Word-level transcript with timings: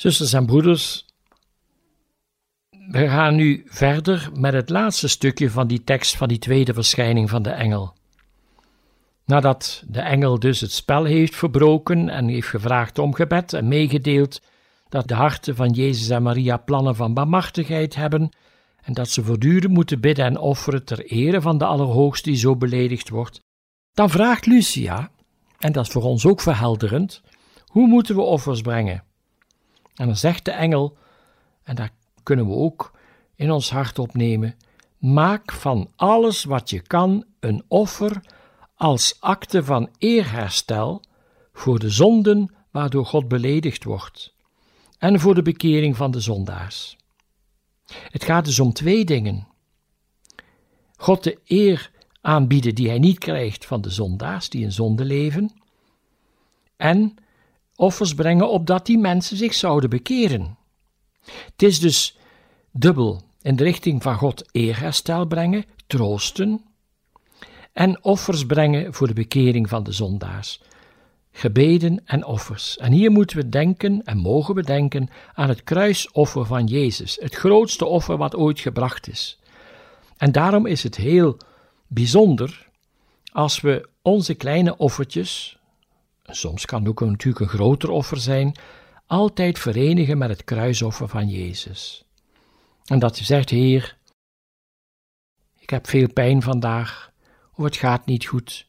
Zusters 0.00 0.32
en 0.32 0.46
broeders, 0.46 1.04
we 2.70 3.08
gaan 3.08 3.34
nu 3.34 3.62
verder 3.66 4.30
met 4.34 4.52
het 4.52 4.68
laatste 4.68 5.08
stukje 5.08 5.50
van 5.50 5.66
die 5.66 5.84
tekst 5.84 6.16
van 6.16 6.28
die 6.28 6.38
tweede 6.38 6.74
verschijning 6.74 7.30
van 7.30 7.42
de 7.42 7.50
engel. 7.50 7.92
Nadat 9.24 9.82
de 9.86 10.00
engel 10.00 10.38
dus 10.38 10.60
het 10.60 10.72
spel 10.72 11.04
heeft 11.04 11.36
verbroken 11.36 12.08
en 12.08 12.28
heeft 12.28 12.48
gevraagd 12.48 12.98
om 12.98 13.14
gebed 13.14 13.52
en 13.52 13.68
meegedeeld 13.68 14.42
dat 14.88 15.08
de 15.08 15.14
harten 15.14 15.56
van 15.56 15.70
Jezus 15.70 16.08
en 16.08 16.22
Maria 16.22 16.56
plannen 16.56 16.96
van 16.96 17.14
barmhartigheid 17.14 17.94
hebben 17.94 18.30
en 18.82 18.92
dat 18.92 19.08
ze 19.08 19.24
voortdurend 19.24 19.72
moeten 19.72 20.00
bidden 20.00 20.24
en 20.24 20.38
offeren 20.38 20.84
ter 20.84 21.06
ere 21.06 21.40
van 21.40 21.58
de 21.58 21.64
Allerhoogste 21.64 22.28
die 22.28 22.38
zo 22.38 22.56
beledigd 22.56 23.08
wordt, 23.08 23.40
dan 23.92 24.10
vraagt 24.10 24.46
Lucia, 24.46 25.10
en 25.58 25.72
dat 25.72 25.86
is 25.86 25.92
voor 25.92 26.02
ons 26.02 26.26
ook 26.26 26.40
verhelderend, 26.40 27.22
hoe 27.66 27.86
moeten 27.86 28.14
we 28.14 28.20
offers 28.20 28.60
brengen? 28.60 29.06
En 29.98 30.06
dan 30.06 30.16
zegt 30.16 30.44
de 30.44 30.50
engel, 30.50 30.96
en 31.62 31.74
daar 31.74 31.90
kunnen 32.22 32.46
we 32.46 32.52
ook 32.52 32.92
in 33.34 33.50
ons 33.50 33.70
hart 33.70 33.98
opnemen: 33.98 34.56
maak 34.98 35.52
van 35.52 35.90
alles 35.96 36.44
wat 36.44 36.70
je 36.70 36.80
kan 36.80 37.24
een 37.40 37.62
offer 37.68 38.20
als 38.74 39.16
akte 39.20 39.64
van 39.64 39.90
eerherstel 39.98 41.02
voor 41.52 41.78
de 41.78 41.90
zonden 41.90 42.54
waardoor 42.70 43.06
God 43.06 43.28
beledigd 43.28 43.84
wordt 43.84 44.34
en 44.98 45.20
voor 45.20 45.34
de 45.34 45.42
bekering 45.42 45.96
van 45.96 46.10
de 46.10 46.20
zondaars. 46.20 46.96
Het 47.86 48.24
gaat 48.24 48.44
dus 48.44 48.60
om 48.60 48.72
twee 48.72 49.04
dingen. 49.04 49.46
God 50.96 51.24
de 51.24 51.38
eer 51.44 51.90
aanbieden 52.20 52.74
die 52.74 52.88
hij 52.88 52.98
niet 52.98 53.18
krijgt 53.18 53.66
van 53.66 53.80
de 53.80 53.90
zondaars 53.90 54.48
die 54.48 54.62
in 54.62 54.72
zonde 54.72 55.04
leven, 55.04 55.50
en 56.76 57.14
offers 57.78 58.14
brengen 58.14 58.50
opdat 58.50 58.86
die 58.86 58.98
mensen 58.98 59.36
zich 59.36 59.54
zouden 59.54 59.90
bekeren. 59.90 60.56
Het 61.24 61.62
is 61.62 61.80
dus 61.80 62.16
dubbel 62.72 63.22
in 63.42 63.56
de 63.56 63.64
richting 63.64 64.02
van 64.02 64.14
God 64.14 64.48
eerherstel 64.52 65.26
brengen, 65.26 65.64
troosten, 65.86 66.64
en 67.72 68.04
offers 68.04 68.46
brengen 68.46 68.94
voor 68.94 69.06
de 69.06 69.12
bekering 69.12 69.68
van 69.68 69.82
de 69.82 69.92
zondaars. 69.92 70.60
Gebeden 71.32 72.00
en 72.04 72.24
offers. 72.24 72.76
En 72.76 72.92
hier 72.92 73.10
moeten 73.10 73.36
we 73.36 73.48
denken 73.48 74.02
en 74.04 74.16
mogen 74.16 74.54
we 74.54 74.62
denken 74.62 75.08
aan 75.34 75.48
het 75.48 75.64
kruisoffer 75.64 76.46
van 76.46 76.66
Jezus, 76.66 77.18
het 77.20 77.34
grootste 77.34 77.84
offer 77.84 78.16
wat 78.16 78.36
ooit 78.36 78.60
gebracht 78.60 79.08
is. 79.08 79.38
En 80.16 80.32
daarom 80.32 80.66
is 80.66 80.82
het 80.82 80.96
heel 80.96 81.36
bijzonder 81.86 82.68
als 83.32 83.60
we 83.60 83.88
onze 84.02 84.34
kleine 84.34 84.76
offertjes, 84.76 85.57
soms 86.30 86.64
kan 86.64 86.86
ook 86.86 87.00
natuurlijk 87.00 87.40
een 87.40 87.58
groter 87.58 87.90
offer 87.90 88.18
zijn, 88.20 88.56
altijd 89.06 89.58
verenigen 89.58 90.18
met 90.18 90.28
het 90.28 90.44
kruisoffer 90.44 91.08
van 91.08 91.28
Jezus. 91.28 92.04
En 92.84 92.98
dat 92.98 93.18
je 93.18 93.24
zegt, 93.24 93.50
Heer, 93.50 93.96
ik 95.58 95.70
heb 95.70 95.88
veel 95.88 96.12
pijn 96.12 96.42
vandaag, 96.42 97.12
of 97.54 97.64
het 97.64 97.76
gaat 97.76 98.06
niet 98.06 98.26
goed. 98.26 98.66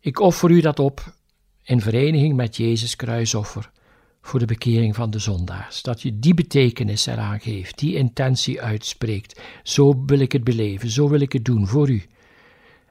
Ik 0.00 0.20
offer 0.20 0.50
u 0.50 0.60
dat 0.60 0.78
op 0.78 1.14
in 1.62 1.80
vereniging 1.80 2.36
met 2.36 2.56
Jezus 2.56 2.96
kruisoffer 2.96 3.70
voor 4.20 4.38
de 4.38 4.46
bekering 4.46 4.94
van 4.94 5.10
de 5.10 5.18
zondaars. 5.18 5.82
Dat 5.82 6.02
je 6.02 6.18
die 6.18 6.34
betekenis 6.34 7.06
eraan 7.06 7.40
geeft, 7.40 7.78
die 7.78 7.94
intentie 7.94 8.62
uitspreekt. 8.62 9.40
Zo 9.62 10.04
wil 10.06 10.18
ik 10.18 10.32
het 10.32 10.44
beleven, 10.44 10.90
zo 10.90 11.08
wil 11.08 11.20
ik 11.20 11.32
het 11.32 11.44
doen 11.44 11.66
voor 11.66 11.90
u. 11.90 12.02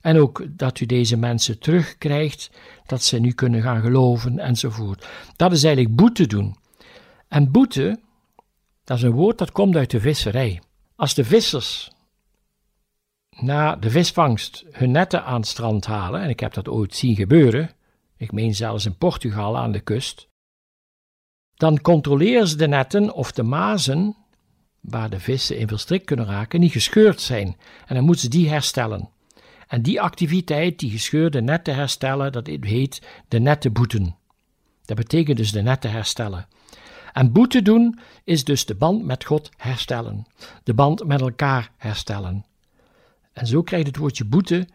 En 0.05 0.17
ook 0.17 0.45
dat 0.49 0.79
u 0.79 0.85
deze 0.85 1.17
mensen 1.17 1.59
terugkrijgt, 1.59 2.49
dat 2.85 3.03
ze 3.03 3.19
nu 3.19 3.31
kunnen 3.31 3.61
gaan 3.61 3.81
geloven 3.81 4.39
enzovoort. 4.39 5.07
Dat 5.35 5.51
is 5.51 5.63
eigenlijk 5.63 5.95
boete 5.95 6.27
doen. 6.27 6.55
En 7.27 7.51
boete, 7.51 7.99
dat 8.83 8.97
is 8.97 9.03
een 9.03 9.11
woord 9.11 9.37
dat 9.37 9.51
komt 9.51 9.75
uit 9.75 9.91
de 9.91 9.99
visserij. 9.99 10.61
Als 10.95 11.13
de 11.13 11.23
vissers 11.23 11.91
na 13.29 13.75
de 13.75 13.89
visvangst 13.89 14.65
hun 14.71 14.91
netten 14.91 15.23
aan 15.23 15.39
het 15.39 15.47
strand 15.47 15.85
halen, 15.85 16.21
en 16.21 16.29
ik 16.29 16.39
heb 16.39 16.53
dat 16.53 16.67
ooit 16.67 16.95
zien 16.95 17.15
gebeuren, 17.15 17.71
ik 18.17 18.31
meen 18.31 18.55
zelfs 18.55 18.85
in 18.85 18.97
Portugal 18.97 19.57
aan 19.57 19.71
de 19.71 19.81
kust, 19.81 20.27
dan 21.55 21.81
controleren 21.81 22.47
ze 22.47 22.55
de 22.55 22.67
netten 22.67 23.13
of 23.13 23.31
de 23.31 23.43
mazen, 23.43 24.15
waar 24.81 25.09
de 25.09 25.19
vissen 25.19 25.57
in 25.57 25.67
verstrikt 25.67 26.05
kunnen 26.05 26.25
raken, 26.25 26.59
niet 26.59 26.71
gescheurd 26.71 27.21
zijn. 27.21 27.57
En 27.85 27.95
dan 27.95 28.03
moeten 28.03 28.23
ze 28.23 28.29
die 28.29 28.49
herstellen. 28.49 29.13
En 29.67 29.81
die 29.81 30.01
activiteit, 30.01 30.79
die 30.79 30.91
gescheurde 30.91 31.41
netten 31.41 31.75
herstellen, 31.75 32.31
dat 32.31 32.47
heet 32.47 33.01
de 33.27 33.39
netten 33.39 33.73
boeten. 33.73 34.15
Dat 34.85 34.97
betekent 34.97 35.37
dus 35.37 35.51
de 35.51 35.61
netten 35.61 35.91
herstellen. 35.91 36.47
En 37.13 37.31
boete 37.31 37.61
doen 37.61 37.99
is 38.23 38.43
dus 38.43 38.65
de 38.65 38.75
band 38.75 39.05
met 39.05 39.25
God 39.25 39.49
herstellen, 39.57 40.25
de 40.63 40.73
band 40.73 41.05
met 41.05 41.21
elkaar 41.21 41.71
herstellen. 41.77 42.45
En 43.33 43.47
zo 43.47 43.61
krijgt 43.61 43.87
het 43.87 43.97
woordje 43.97 44.25
boete 44.25 44.67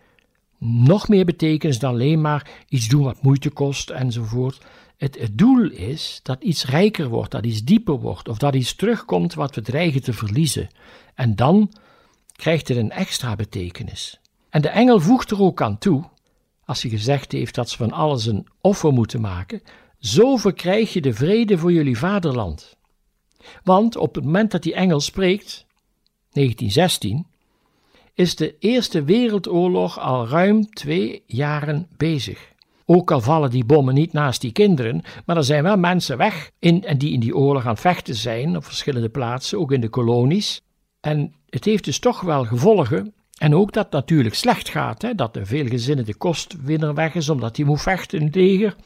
nog 0.59 1.09
meer 1.09 1.25
betekenis 1.25 1.79
dan 1.79 1.93
alleen 1.93 2.21
maar 2.21 2.51
iets 2.69 2.89
doen 2.89 3.03
wat 3.03 3.23
moeite 3.23 3.51
kost 3.51 3.91
enzovoort. 3.91 4.61
Het, 4.97 5.19
het 5.19 5.39
doel 5.39 5.71
is 5.71 6.21
dat 6.23 6.43
iets 6.43 6.65
rijker 6.65 7.09
wordt, 7.09 7.31
dat 7.31 7.45
iets 7.45 7.65
dieper 7.65 8.01
wordt, 8.01 8.29
of 8.29 8.39
dat 8.39 8.55
iets 8.55 8.75
terugkomt 8.75 9.35
wat 9.35 9.55
we 9.55 9.63
dreigen 9.63 10.03
te 10.03 10.13
verliezen. 10.13 10.69
En 11.15 11.37
dan 11.37 11.73
krijgt 12.37 12.69
het 12.69 12.77
een 12.77 12.91
extra 12.91 13.37
betekenis. 13.37 14.21
En 14.51 14.63
de 14.63 14.69
engel 14.69 15.01
voegt 15.01 15.31
er 15.31 15.41
ook 15.41 15.63
aan 15.63 15.79
toe, 15.79 16.05
als 16.65 16.83
hij 16.83 16.91
gezegd 16.91 17.33
heeft 17.33 17.55
dat 17.55 17.71
ze 17.71 17.77
van 17.77 17.93
alles 17.93 18.27
een 18.27 18.47
offer 18.61 18.93
moeten 18.93 19.21
maken, 19.21 19.63
zo 19.99 20.37
verkrijg 20.37 20.93
je 20.93 21.01
de 21.01 21.15
vrede 21.15 21.59
voor 21.59 21.73
jullie 21.73 21.99
vaderland. 21.99 22.77
Want 23.63 23.97
op 23.97 24.15
het 24.15 24.25
moment 24.25 24.51
dat 24.51 24.63
die 24.63 24.75
engel 24.75 25.01
spreekt, 25.01 25.67
1916, 26.31 27.27
is 28.15 28.37
de 28.37 28.57
Eerste 28.59 29.05
Wereldoorlog 29.05 29.99
al 29.99 30.29
ruim 30.29 30.71
twee 30.71 31.23
jaren 31.27 31.89
bezig. 31.97 32.53
Ook 32.85 33.11
al 33.11 33.21
vallen 33.21 33.51
die 33.51 33.65
bommen 33.65 33.95
niet 33.95 34.13
naast 34.13 34.41
die 34.41 34.53
kinderen, 34.53 35.03
maar 35.27 35.37
er 35.37 35.45
zijn 35.45 35.63
wel 35.63 35.77
mensen 35.77 36.17
weg 36.17 36.51
in, 36.59 36.85
en 36.85 36.99
die 36.99 37.13
in 37.13 37.21
die 37.21 37.37
oorlog 37.37 37.67
aan 37.67 37.77
vechten 37.77 38.15
zijn 38.15 38.57
op 38.57 38.65
verschillende 38.65 39.09
plaatsen, 39.09 39.59
ook 39.59 39.73
in 39.73 39.81
de 39.81 39.89
kolonies. 39.89 40.63
En 41.01 41.35
het 41.49 41.65
heeft 41.65 41.85
dus 41.85 41.99
toch 41.99 42.21
wel 42.21 42.45
gevolgen. 42.45 43.15
En 43.41 43.55
ook 43.55 43.73
dat 43.73 43.85
het 43.85 43.93
natuurlijk 43.93 44.35
slecht 44.35 44.69
gaat, 44.69 45.03
hè, 45.03 45.15
dat 45.15 45.35
de 45.35 46.15
kostwinner 46.19 46.95
weg 46.95 47.15
is 47.15 47.29
omdat 47.29 47.57
hij 47.57 47.67
moet 47.67 47.83
vechten 47.83 48.19
in 48.19 48.27
het 48.27 48.35
leger. 48.35 48.77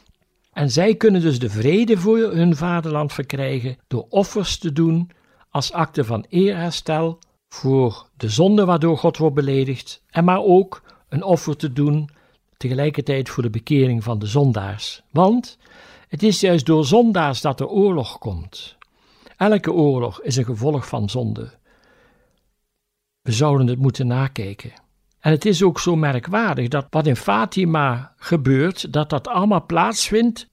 En 0.53 0.71
zij 0.71 0.95
kunnen 0.95 1.21
dus 1.21 1.39
de 1.39 1.49
vrede 1.49 1.97
voor 1.97 2.17
hun 2.17 2.55
vaderland 2.55 3.13
verkrijgen 3.13 3.77
door 3.87 4.05
offers 4.09 4.57
te 4.57 4.71
doen 4.71 5.11
als 5.49 5.71
akte 5.71 6.03
van 6.03 6.25
eerherstel 6.29 7.19
voor 7.49 8.09
de 8.17 8.29
zonde 8.29 8.65
waardoor 8.65 8.97
God 8.97 9.17
wordt 9.17 9.35
beledigd, 9.35 10.01
en 10.09 10.23
maar 10.23 10.41
ook 10.41 10.81
een 11.09 11.23
offer 11.23 11.57
te 11.57 11.73
doen 11.73 12.09
tegelijkertijd 12.57 13.29
voor 13.29 13.43
de 13.43 13.49
bekering 13.49 14.03
van 14.03 14.19
de 14.19 14.25
zondaars. 14.25 15.01
Want 15.11 15.57
het 16.07 16.23
is 16.23 16.39
juist 16.39 16.65
door 16.65 16.85
zondaars 16.85 17.41
dat 17.41 17.59
er 17.59 17.67
oorlog 17.67 18.17
komt. 18.17 18.77
Elke 19.37 19.73
oorlog 19.73 20.21
is 20.21 20.35
een 20.35 20.45
gevolg 20.45 20.87
van 20.87 21.09
zonde. 21.09 21.53
We 23.25 23.31
zouden 23.31 23.67
het 23.67 23.79
moeten 23.79 24.07
nakijken. 24.07 24.71
En 25.19 25.31
het 25.31 25.45
is 25.45 25.63
ook 25.63 25.79
zo 25.79 25.95
merkwaardig 25.95 26.67
dat 26.67 26.87
wat 26.89 27.07
in 27.07 27.15
Fatima 27.15 28.13
gebeurt, 28.17 28.93
dat 28.93 29.09
dat 29.09 29.27
allemaal 29.27 29.65
plaatsvindt 29.65 30.47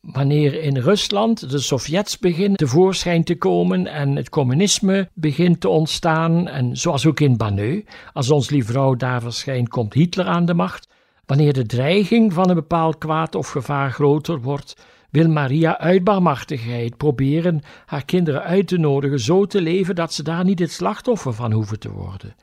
wanneer 0.00 0.62
in 0.62 0.76
Rusland 0.76 1.50
de 1.50 1.58
Sovjets 1.58 2.18
beginnen 2.18 2.56
tevoorschijn 2.56 3.24
te 3.24 3.36
komen 3.36 3.86
en 3.86 4.16
het 4.16 4.28
communisme 4.28 5.08
begint 5.14 5.60
te 5.60 5.68
ontstaan, 5.68 6.48
en 6.48 6.76
zoals 6.76 7.06
ook 7.06 7.20
in 7.20 7.36
Banneu, 7.36 7.84
als 8.12 8.30
ons 8.30 8.50
lieve 8.50 8.72
vrouw 8.72 8.94
daar 8.94 9.20
verschijnt, 9.20 9.68
komt 9.68 9.94
Hitler 9.94 10.26
aan 10.26 10.44
de 10.44 10.54
macht. 10.54 10.88
Wanneer 11.26 11.52
de 11.52 11.66
dreiging 11.66 12.32
van 12.32 12.48
een 12.48 12.54
bepaald 12.54 12.98
kwaad 12.98 13.34
of 13.34 13.48
gevaar 13.48 13.90
groter 13.90 14.40
wordt, 14.40 14.76
wil 15.12 15.28
Maria 15.28 15.78
uit 15.78 16.04
barmachtigheid 16.04 16.96
proberen 16.96 17.60
haar 17.86 18.04
kinderen 18.04 18.42
uit 18.42 18.68
te 18.68 18.78
nodigen 18.78 19.20
zo 19.20 19.46
te 19.46 19.60
leven 19.60 19.94
dat 19.94 20.12
ze 20.12 20.22
daar 20.22 20.44
niet 20.44 20.58
het 20.58 20.72
slachtoffer 20.72 21.32
van 21.32 21.52
hoeven 21.52 21.78
te 21.78 21.90
worden. 21.90 22.34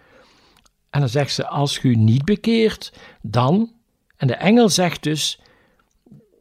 En 0.89 0.99
dan 0.99 1.09
zegt 1.09 1.33
ze: 1.33 1.47
Als 1.47 1.83
u 1.83 1.95
niet 1.95 2.25
bekeert, 2.25 2.93
dan. 3.21 3.71
En 4.17 4.27
de 4.27 4.35
engel 4.35 4.69
zegt 4.69 5.03
dus 5.03 5.39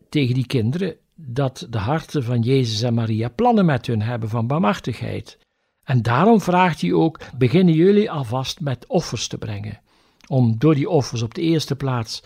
tegen 0.09 0.35
die 0.35 0.47
kinderen: 0.47 0.97
dat 1.15 1.67
de 1.71 1.79
harten 1.79 2.25
van 2.25 2.41
Jezus 2.41 2.83
en 2.83 2.95
Maria 2.95 3.29
plannen 3.29 3.65
met 3.65 3.87
hun 3.87 4.03
hebben 4.03 4.29
van 4.29 4.47
barmhartigheid. 4.47 5.39
En 5.85 6.03
daarom 6.03 6.41
vraagt 6.41 6.81
hij 6.81 6.93
ook: 6.93 7.21
beginnen 7.37 7.75
jullie 7.75 8.11
alvast 8.11 8.61
met 8.61 8.87
offers 8.87 9.29
te 9.29 9.39
brengen, 9.39 9.81
om 10.27 10.59
door 10.59 10.75
die 10.75 10.89
offers 10.89 11.23
op 11.23 11.35
de 11.35 11.43
eerste 11.43 11.77
plaats 11.77 12.23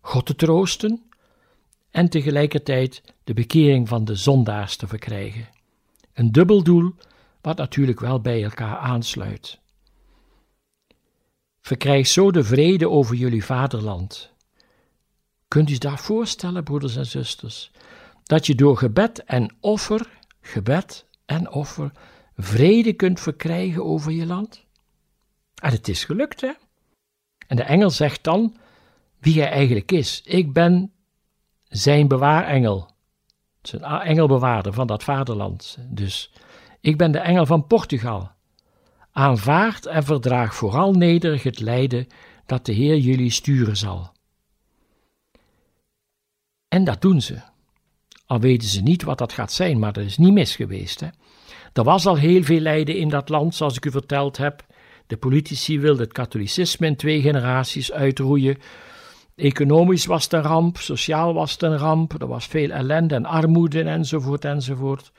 God 0.00 0.26
te 0.26 0.34
troosten 0.34 1.02
en 1.90 2.08
tegelijkertijd 2.08 3.02
de 3.26 3.34
bekering 3.34 3.88
van 3.88 4.04
de 4.04 4.14
zondaars 4.14 4.76
te 4.76 4.86
verkrijgen. 4.86 5.48
Een 6.12 6.32
dubbel 6.32 6.62
doel, 6.62 6.94
wat 7.40 7.56
natuurlijk 7.56 8.00
wel 8.00 8.20
bij 8.20 8.44
elkaar 8.44 8.76
aansluit. 8.76 9.58
Verkrijg 11.60 12.06
zo 12.06 12.30
de 12.30 12.44
vrede 12.44 12.90
over 12.90 13.16
jullie 13.16 13.44
vaderland. 13.44 14.32
Kunt 15.48 15.68
u 15.68 15.70
zich 15.70 15.80
dat 15.80 16.00
voorstellen, 16.00 16.64
broeders 16.64 16.96
en 16.96 17.06
zusters? 17.06 17.70
dat 18.26 18.46
je 18.46 18.54
door 18.54 18.76
gebed 18.76 19.24
en 19.24 19.56
offer, 19.60 20.18
gebed 20.40 21.06
en 21.26 21.50
offer, 21.50 21.92
vrede 22.36 22.92
kunt 22.92 23.20
verkrijgen 23.20 23.84
over 23.84 24.12
je 24.12 24.26
land? 24.26 24.64
En 25.62 25.70
het 25.70 25.88
is 25.88 26.04
gelukt, 26.04 26.40
hè? 26.40 26.52
En 27.46 27.56
de 27.56 27.62
engel 27.62 27.90
zegt 27.90 28.24
dan 28.24 28.56
wie 29.18 29.40
hij 29.40 29.50
eigenlijk 29.50 29.92
is. 29.92 30.22
Ik 30.24 30.52
ben 30.52 30.92
zijn 31.68 32.08
bewaarengel. 32.08 32.94
Is 33.66 33.72
een 33.72 33.82
engelbewaarder 33.82 34.72
van 34.72 34.86
dat 34.86 35.02
vaderland. 35.02 35.78
Dus 35.88 36.32
ik 36.80 36.96
ben 36.96 37.12
de 37.12 37.18
engel 37.18 37.46
van 37.46 37.66
Portugal. 37.66 38.30
Aanvaard 39.12 39.86
en 39.86 40.04
verdraag 40.04 40.54
vooral 40.54 40.92
nederig 40.92 41.42
het 41.42 41.60
lijden 41.60 42.06
dat 42.46 42.66
de 42.66 42.72
Heer 42.72 42.96
jullie 42.98 43.30
sturen 43.30 43.76
zal. 43.76 44.12
En 46.68 46.84
dat 46.84 47.00
doen 47.00 47.20
ze. 47.20 47.40
Al 48.26 48.40
weten 48.40 48.68
ze 48.68 48.82
niet 48.82 49.02
wat 49.02 49.18
dat 49.18 49.32
gaat 49.32 49.52
zijn, 49.52 49.78
maar 49.78 49.92
dat 49.92 50.04
is 50.04 50.18
niet 50.18 50.32
mis 50.32 50.56
geweest. 50.56 51.00
Hè? 51.00 51.08
Er 51.72 51.84
was 51.84 52.06
al 52.06 52.16
heel 52.16 52.42
veel 52.42 52.60
lijden 52.60 52.96
in 52.96 53.08
dat 53.08 53.28
land, 53.28 53.54
zoals 53.54 53.76
ik 53.76 53.84
u 53.84 53.90
verteld 53.90 54.36
heb. 54.36 54.66
De 55.06 55.16
politici 55.16 55.80
wilden 55.80 56.02
het 56.02 56.12
katholicisme 56.12 56.86
in 56.86 56.96
twee 56.96 57.20
generaties 57.20 57.92
uitroeien. 57.92 58.58
Economisch 59.36 60.06
was 60.06 60.24
het 60.24 60.32
een 60.32 60.42
ramp, 60.42 60.76
sociaal 60.76 61.34
was 61.34 61.52
het 61.52 61.62
een 61.62 61.78
ramp, 61.78 62.20
er 62.20 62.26
was 62.26 62.46
veel 62.46 62.70
ellende 62.70 63.14
en 63.14 63.24
armoede 63.24 63.82
enzovoort 63.82 64.44
enzovoort. 64.44 65.12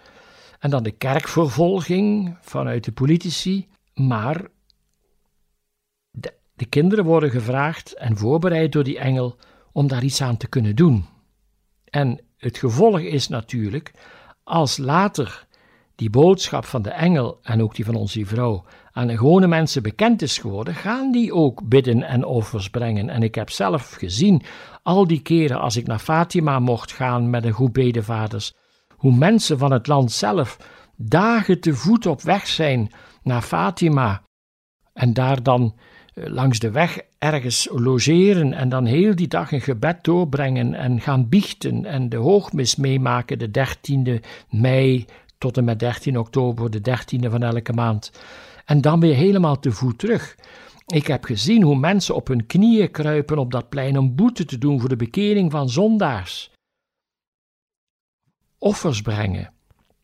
En 0.60 0.70
dan 0.70 0.84
de 0.84 0.92
kerkvervolging 0.92 2.38
vanuit 2.42 2.84
de 2.84 2.92
politici. 2.92 3.68
Maar 3.94 4.48
de, 6.12 6.34
de 6.54 6.66
kinderen 6.66 7.06
worden 7.06 7.30
gevraagd 7.30 7.94
en 7.94 8.18
voorbereid 8.18 8.72
door 8.72 8.84
die 8.84 9.00
engel 9.00 9.38
om 9.72 9.88
daar 9.88 10.04
iets 10.04 10.22
aan 10.22 10.38
te 10.38 10.48
kunnen 10.48 10.76
doen. 10.76 11.06
En 11.86 12.20
het 12.38 12.58
gevolg 12.58 13.00
is 13.00 13.28
natuurlijk, 13.28 13.92
als 14.44 14.78
later 14.78 15.48
die 15.96 16.10
boodschap 16.10 16.66
van 16.66 16.82
de 16.82 16.92
engel 16.92 17.40
en 17.42 17.62
ook 17.62 17.76
die 17.76 17.86
van 17.86 17.96
onze 17.96 18.26
vrouw 18.26 18.66
aan 18.98 19.08
de 19.08 19.18
gewone 19.18 19.48
mensen 19.48 19.84
bekend 19.84 20.22
is 20.22 20.38
geworden, 20.38 20.76
gaan 20.76 21.12
die 21.12 21.34
ook 21.34 21.68
bidden 21.68 22.04
en 22.04 22.26
offers 22.26 22.70
brengen. 22.70 23.10
En 23.10 23.24
ik 23.24 23.36
heb 23.36 23.50
zelf 23.50 23.92
gezien, 23.92 24.42
al 24.84 25.08
die 25.08 25.22
keren 25.22 25.60
als 25.60 25.76
ik 25.76 25.88
naar 25.88 26.00
Fatima 26.00 26.60
mocht 26.60 26.92
gaan 26.92 27.30
met 27.30 27.46
een 27.46 27.54
groep 27.54 27.74
bedevaders, 27.74 28.54
hoe 28.96 29.16
mensen 29.16 29.58
van 29.58 29.72
het 29.72 29.88
land 29.88 30.12
zelf 30.12 30.58
dagen 30.96 31.60
te 31.60 31.74
voet 31.74 32.06
op 32.06 32.22
weg 32.22 32.48
zijn 32.48 32.92
naar 33.24 33.42
Fatima 33.42 34.22
en 34.94 35.14
daar 35.14 35.44
dan 35.44 35.76
eh, 36.14 36.26
langs 36.28 36.60
de 36.60 36.72
weg 36.72 37.00
ergens 37.18 37.68
logeren 37.72 38.54
en 38.54 38.70
dan 38.70 38.86
heel 38.86 39.16
die 39.16 39.28
dag 39.28 39.52
een 39.52 39.62
gebed 39.62 40.04
doorbrengen 40.04 40.74
en 40.74 41.02
gaan 41.02 41.30
biechten 41.30 41.86
en 41.86 42.10
de 42.10 42.18
hoogmis 42.18 42.76
meemaken 42.76 43.40
de 43.40 43.50
13e 43.50 44.26
mei 44.50 45.06
tot 45.38 45.58
en 45.58 45.64
met 45.64 45.80
13 45.80 46.18
oktober, 46.18 46.72
de 46.72 46.80
13e 46.80 47.30
van 47.30 47.44
elke 47.44 47.74
maand. 47.74 48.12
En 48.68 48.82
dan 48.82 49.00
weer 49.00 49.16
helemaal 49.16 49.60
te 49.60 49.72
voet 49.72 49.98
terug. 49.98 50.36
Ik 50.86 51.08
heb 51.08 51.24
gezien 51.24 51.64
hoe 51.64 51.76
mensen 51.76 52.16
op 52.16 52.28
hun 52.28 52.46
knieën 52.46 52.92
kruipen 52.92 53.38
op 53.38 53.52
dat 53.52 53.70
plein 53.70 53.98
om 53.98 54.16
boete 54.16 54.46
te 54.46 54.58
doen 54.58 54.80
voor 54.80 54.90
de 54.90 54.96
bekering 54.96 55.52
van 55.52 55.70
zondaars. 55.70 56.52
Offers 58.58 59.02
brengen. 59.02 59.54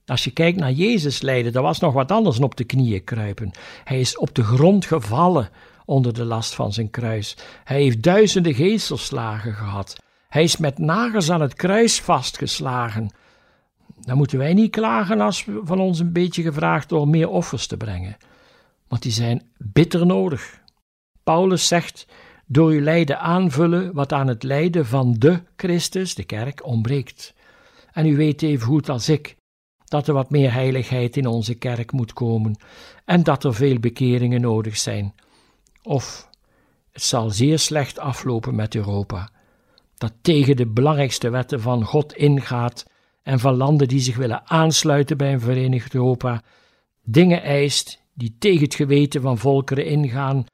Als 0.05 0.23
je 0.23 0.31
kijkt 0.31 0.59
naar 0.59 0.71
Jezus 0.71 1.21
lijden, 1.21 1.51
dat 1.51 1.63
was 1.63 1.79
nog 1.79 1.93
wat 1.93 2.11
anders 2.11 2.35
dan 2.35 2.45
op 2.45 2.55
de 2.55 2.63
knieën 2.63 3.03
kruipen. 3.03 3.51
Hij 3.83 3.99
is 3.99 4.17
op 4.17 4.35
de 4.35 4.43
grond 4.43 4.85
gevallen 4.85 5.49
onder 5.85 6.13
de 6.13 6.25
last 6.25 6.55
van 6.55 6.73
zijn 6.73 6.89
kruis. 6.89 7.37
Hij 7.63 7.81
heeft 7.81 8.03
duizenden 8.03 8.53
geestelslagen 8.53 9.53
gehad. 9.53 9.95
Hij 10.29 10.43
is 10.43 10.57
met 10.57 10.77
nagels 10.77 11.31
aan 11.31 11.41
het 11.41 11.53
kruis 11.53 12.01
vastgeslagen. 12.01 13.13
Dan 13.99 14.17
moeten 14.17 14.37
wij 14.37 14.53
niet 14.53 14.71
klagen 14.71 15.21
als 15.21 15.45
van 15.63 15.79
ons 15.79 15.99
een 15.99 16.13
beetje 16.13 16.41
gevraagd 16.41 16.91
om 16.91 17.09
meer 17.09 17.29
offers 17.29 17.67
te 17.67 17.77
brengen. 17.77 18.17
Want 18.93 19.05
die 19.05 19.13
zijn 19.13 19.41
bitter 19.57 20.05
nodig. 20.05 20.61
Paulus 21.23 21.67
zegt: 21.67 22.07
door 22.45 22.69
uw 22.69 22.81
lijden 22.81 23.19
aanvullen 23.19 23.93
wat 23.93 24.13
aan 24.13 24.27
het 24.27 24.43
lijden 24.43 24.85
van 24.85 25.15
de 25.17 25.41
Christus, 25.55 26.15
de 26.15 26.23
kerk, 26.23 26.65
ontbreekt. 26.65 27.33
En 27.91 28.05
u 28.05 28.15
weet 28.15 28.41
even 28.41 28.67
goed 28.67 28.89
als 28.89 29.09
ik 29.09 29.35
dat 29.85 30.07
er 30.07 30.13
wat 30.13 30.29
meer 30.29 30.53
heiligheid 30.53 31.17
in 31.17 31.27
onze 31.27 31.53
kerk 31.53 31.91
moet 31.91 32.13
komen 32.13 32.55
en 33.05 33.23
dat 33.23 33.43
er 33.43 33.53
veel 33.53 33.79
bekeringen 33.79 34.41
nodig 34.41 34.77
zijn. 34.77 35.13
Of 35.83 36.29
het 36.91 37.03
zal 37.03 37.29
zeer 37.29 37.59
slecht 37.59 37.99
aflopen 37.99 38.55
met 38.55 38.75
Europa, 38.75 39.29
dat 39.97 40.13
tegen 40.21 40.55
de 40.55 40.67
belangrijkste 40.67 41.29
wetten 41.29 41.61
van 41.61 41.83
God 41.83 42.13
ingaat 42.13 42.85
en 43.23 43.39
van 43.39 43.55
landen 43.55 43.87
die 43.87 43.99
zich 43.99 44.15
willen 44.15 44.49
aansluiten 44.49 45.17
bij 45.17 45.33
een 45.33 45.39
verenigd 45.39 45.93
Europa, 45.93 46.41
dingen 47.03 47.43
eist 47.43 48.01
die 48.13 48.35
tegen 48.39 48.63
het 48.63 48.75
geweten 48.75 49.21
van 49.21 49.37
volkeren 49.37 49.85
ingaan 49.85 50.45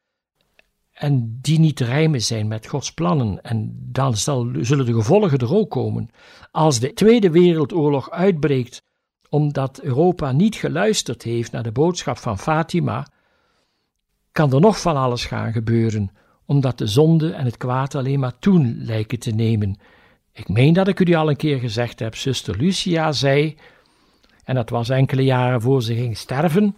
en 0.93 1.37
die 1.41 1.59
niet 1.59 1.79
rijmen 1.79 2.21
zijn 2.21 2.47
met 2.47 2.67
Gods 2.67 2.93
plannen. 2.93 3.41
En 3.41 3.75
dan 3.91 4.17
zullen 4.17 4.85
de 4.85 4.93
gevolgen 4.93 5.37
er 5.37 5.55
ook 5.55 5.69
komen. 5.69 6.09
Als 6.51 6.79
de 6.79 6.93
Tweede 6.93 7.31
Wereldoorlog 7.31 8.11
uitbreekt 8.11 8.81
omdat 9.29 9.81
Europa 9.81 10.31
niet 10.31 10.55
geluisterd 10.55 11.23
heeft 11.23 11.51
naar 11.51 11.63
de 11.63 11.71
boodschap 11.71 12.17
van 12.17 12.39
Fatima, 12.39 13.07
kan 14.31 14.53
er 14.53 14.59
nog 14.59 14.81
van 14.81 14.95
alles 14.95 15.25
gaan 15.25 15.51
gebeuren, 15.51 16.11
omdat 16.45 16.77
de 16.77 16.87
zonde 16.87 17.31
en 17.31 17.45
het 17.45 17.57
kwaad 17.57 17.95
alleen 17.95 18.19
maar 18.19 18.39
toen 18.39 18.77
lijken 18.77 19.19
te 19.19 19.31
nemen. 19.31 19.79
Ik 20.31 20.49
meen 20.49 20.73
dat 20.73 20.87
ik 20.87 20.99
u 20.99 21.03
die 21.03 21.17
al 21.17 21.29
een 21.29 21.35
keer 21.35 21.59
gezegd 21.59 21.99
heb. 21.99 22.15
Zuster 22.15 22.57
Lucia 22.57 23.11
zei, 23.11 23.57
en 24.43 24.55
dat 24.55 24.69
was 24.69 24.89
enkele 24.89 25.23
jaren 25.23 25.61
voor 25.61 25.83
ze 25.83 25.95
ging 25.95 26.17
sterven: 26.17 26.75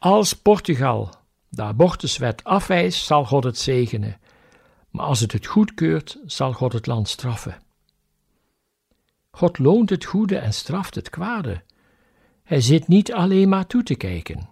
Als 0.00 0.32
Portugal 0.32 1.10
de 1.48 1.62
abortuswet 1.62 2.44
afwijst, 2.44 3.04
zal 3.04 3.24
God 3.24 3.44
het 3.44 3.58
zegenen. 3.58 4.20
Maar 4.90 5.04
als 5.04 5.20
het 5.20 5.32
het 5.32 5.46
goedkeurt, 5.46 6.18
zal 6.26 6.52
God 6.52 6.72
het 6.72 6.86
land 6.86 7.08
straffen. 7.08 7.62
God 9.30 9.58
loont 9.58 9.90
het 9.90 10.04
goede 10.04 10.38
en 10.38 10.52
straft 10.52 10.94
het 10.94 11.10
kwade. 11.10 11.62
Hij 12.42 12.60
zit 12.60 12.88
niet 12.88 13.12
alleen 13.12 13.48
maar 13.48 13.66
toe 13.66 13.82
te 13.82 13.94
kijken. 13.94 14.48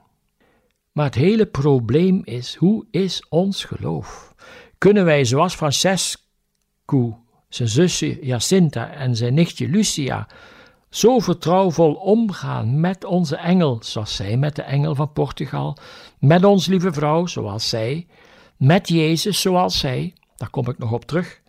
Maar 0.92 1.04
het 1.04 1.14
hele 1.14 1.46
probleem 1.46 2.20
is: 2.24 2.54
hoe 2.54 2.86
is 2.90 3.28
ons 3.28 3.64
geloof? 3.64 4.34
Kunnen 4.78 5.04
wij, 5.04 5.24
zoals 5.24 5.54
Francesco, 5.54 7.24
zijn 7.48 7.68
zusje 7.68 8.18
Jacinta 8.26 8.90
en 8.90 9.16
zijn 9.16 9.34
nichtje 9.34 9.68
Lucia, 9.68 10.28
zo 10.90 11.18
vertrouwvol 11.18 11.94
omgaan 11.94 12.80
met 12.80 13.04
onze 13.04 13.36
engel, 13.36 13.78
zoals 13.80 14.16
zij 14.16 14.36
met 14.36 14.56
de 14.56 14.62
engel 14.62 14.94
van 14.94 15.12
Portugal, 15.12 15.76
met 16.18 16.44
ons 16.44 16.66
lieve 16.66 16.92
vrouw, 16.92 17.26
zoals 17.26 17.68
zij, 17.68 18.06
met 18.56 18.88
Jezus, 18.88 19.40
zoals 19.40 19.78
zij, 19.78 20.14
daar 20.36 20.50
kom 20.50 20.68
ik 20.68 20.78
nog 20.78 20.92
op 20.92 21.04
terug. 21.04 21.40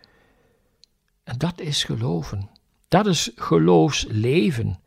En 1.24 1.38
dat 1.38 1.60
is 1.60 1.84
geloven. 1.84 2.50
Dat 2.88 3.06
is 3.06 3.30
geloofsleven 3.34 4.78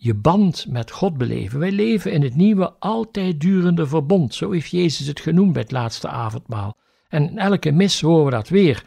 je 0.00 0.14
band 0.14 0.66
met 0.68 0.90
God 0.90 1.16
beleven. 1.16 1.58
Wij 1.58 1.72
leven 1.72 2.12
in 2.12 2.22
het 2.22 2.34
nieuwe, 2.34 2.72
altijd 2.78 3.40
durende 3.40 3.86
verbond. 3.86 4.34
Zo 4.34 4.50
heeft 4.50 4.70
Jezus 4.70 5.06
het 5.06 5.20
genoemd 5.20 5.52
bij 5.52 5.62
het 5.62 5.70
laatste 5.70 6.08
avondmaal. 6.08 6.76
En 7.08 7.30
in 7.30 7.38
elke 7.38 7.70
mis 7.70 8.00
horen 8.00 8.24
we 8.24 8.30
dat 8.30 8.48
weer. 8.48 8.84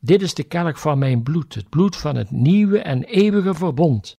Dit 0.00 0.22
is 0.22 0.34
de 0.34 0.42
kelk 0.42 0.78
van 0.78 0.98
mijn 0.98 1.22
bloed, 1.22 1.54
het 1.54 1.68
bloed 1.68 1.96
van 1.96 2.16
het 2.16 2.30
nieuwe 2.30 2.78
en 2.78 3.04
eeuwige 3.04 3.54
verbond. 3.54 4.16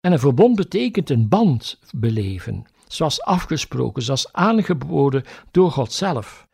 En 0.00 0.12
een 0.12 0.18
verbond 0.18 0.56
betekent 0.56 1.10
een 1.10 1.28
band 1.28 1.78
beleven, 1.94 2.64
zoals 2.88 3.22
afgesproken, 3.22 4.02
zoals 4.02 4.32
aangeboden 4.32 5.24
door 5.50 5.70
God 5.70 5.92
zelf. 5.92 6.46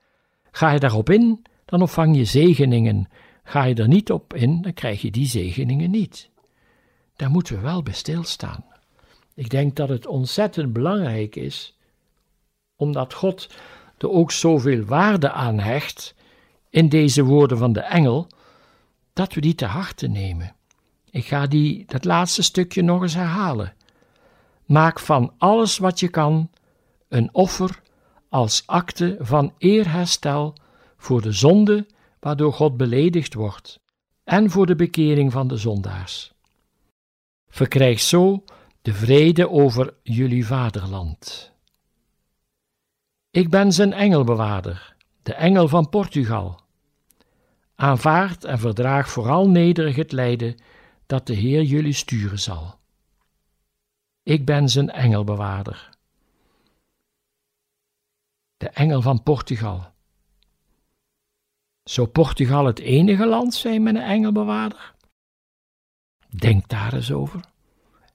Ga 0.51 0.71
je 0.71 0.79
daarop 0.79 1.11
in, 1.11 1.45
dan 1.65 1.81
ontvang 1.81 2.17
je 2.17 2.25
zegeningen. 2.25 3.09
Ga 3.45 3.65
je 3.65 3.75
er 3.75 3.89
niet 3.89 4.13
op 4.13 4.35
in, 4.35 4.63
dan 4.63 4.73
krijg 4.73 5.03
je 5.03 5.11
die 5.11 5.27
zegeningen 5.27 5.91
niet. 5.91 6.31
Daar 7.17 7.31
moeten 7.31 7.55
we 7.55 7.61
wel 7.61 7.83
bij 7.83 7.93
stilstaan. 7.93 8.65
Ik 9.35 9.51
denk 9.51 9.77
dat 9.77 9.89
het 9.89 10.07
ontzettend 10.07 10.73
belangrijk 10.73 11.37
is, 11.37 11.79
omdat 12.77 13.15
God 13.15 13.49
er 13.99 14.11
ook 14.11 14.33
zoveel 14.33 14.85
waarde 14.85 15.31
aan 15.31 15.59
hecht 15.59 16.15
in 16.71 16.89
deze 16.89 17.23
woorden 17.25 17.59
van 17.59 17.73
de 17.73 17.81
engel, 17.81 18.27
dat 19.13 19.35
we 19.35 19.41
die 19.41 19.55
te 19.55 19.65
harte 19.65 20.07
nemen. 20.07 20.56
Ik 21.17 21.27
ga 21.27 21.47
die, 21.47 21.85
dat 21.87 22.05
laatste 22.05 22.43
stukje 22.43 22.83
nog 22.83 23.03
eens 23.03 23.15
herhalen. 23.15 23.75
Maak 24.65 25.01
van 25.01 25.33
alles 25.39 25.79
wat 25.79 26.01
je 26.01 26.09
kan 26.09 26.51
een 27.09 27.29
offer 27.35 27.83
als 28.29 28.63
akte 28.67 29.17
van 29.21 29.55
eerherstel 29.59 30.55
voor 30.97 31.23
de 31.23 31.33
zonde 31.33 31.87
waardoor 32.21 32.53
God 32.53 32.77
beledigd 32.77 33.35
wordt 33.35 33.81
en 34.25 34.51
voor 34.51 34.67
de 34.67 34.77
bekering 34.77 35.33
van 35.33 35.49
de 35.49 35.57
zondaars. 35.57 36.33
Verkrijg 37.49 38.01
zo 38.01 38.45
de 38.83 38.95
vrede 38.95 39.51
over 39.51 39.95
jullie 40.03 40.47
vaderland. 40.47 41.53
Ik 43.31 43.51
ben 43.51 43.73
zijn 43.73 43.93
engelbewaarder, 43.93 44.97
de 45.23 45.35
engel 45.35 45.69
van 45.69 45.89
Portugal. 45.89 46.61
Aanvaard 47.75 48.45
en 48.45 48.59
verdraag 48.59 49.09
vooral 49.09 49.49
nederig 49.49 49.97
het 49.97 50.13
lijden 50.13 50.57
dat 51.07 51.27
de 51.27 51.35
Heer 51.35 51.63
jullie 51.63 51.93
sturen 51.93 52.39
zal. 52.39 52.79
Ik 54.23 54.45
ben 54.45 54.69
zijn 54.69 54.91
engelbewaarder. 54.91 55.91
De 58.57 58.69
engel 58.69 59.03
van 59.03 59.23
Portugal. 59.23 59.95
Zou 61.83 62.09
Portugal 62.09 62.65
het 62.65 62.79
enige 62.79 63.27
land 63.27 63.55
zijn 63.55 63.83
met 63.83 63.95
een 63.95 64.03
engelbewaarder? 64.03 64.95
Denk 66.29 66.69
daar 66.69 66.93
eens 66.93 67.13
over. 67.13 67.41